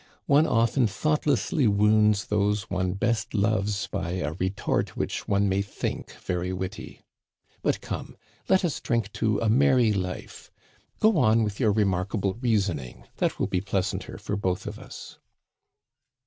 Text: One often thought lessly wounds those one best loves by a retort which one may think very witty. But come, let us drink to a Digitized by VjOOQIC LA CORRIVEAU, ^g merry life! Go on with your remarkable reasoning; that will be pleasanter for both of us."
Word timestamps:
One 0.25 0.47
often 0.47 0.87
thought 0.87 1.25
lessly 1.27 1.67
wounds 1.67 2.25
those 2.25 2.71
one 2.71 2.93
best 2.93 3.35
loves 3.35 3.85
by 3.85 4.13
a 4.13 4.33
retort 4.33 4.97
which 4.97 5.27
one 5.27 5.47
may 5.47 5.61
think 5.61 6.13
very 6.13 6.51
witty. 6.51 7.03
But 7.61 7.81
come, 7.81 8.17
let 8.49 8.65
us 8.65 8.79
drink 8.79 9.13
to 9.13 9.37
a 9.37 9.41
Digitized 9.41 9.41
by 9.41 9.45
VjOOQIC 9.45 9.45
LA 9.45 9.45
CORRIVEAU, 9.45 9.51
^g 9.53 9.57
merry 9.59 9.93
life! 9.93 10.51
Go 11.01 11.17
on 11.19 11.43
with 11.43 11.59
your 11.59 11.71
remarkable 11.71 12.33
reasoning; 12.33 13.05
that 13.17 13.37
will 13.37 13.45
be 13.45 13.61
pleasanter 13.61 14.17
for 14.17 14.35
both 14.35 14.65
of 14.65 14.79
us." 14.79 15.19